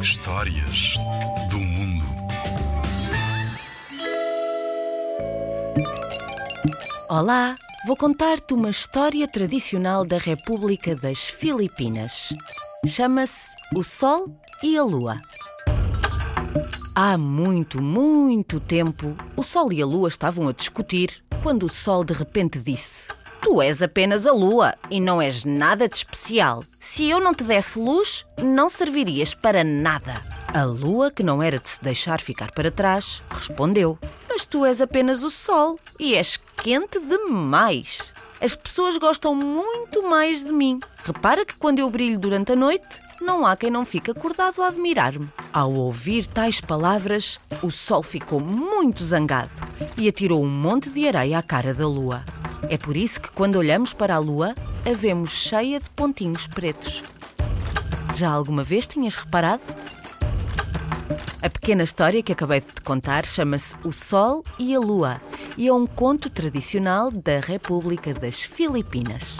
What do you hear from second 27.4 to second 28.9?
desse luz, não